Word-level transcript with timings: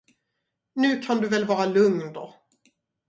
Nu 0.75 1.01
kan 1.01 1.21
du 1.21 1.27
väl 1.27 1.45
vara 1.45 1.65
lugn 1.65 2.13
då. 2.13 2.33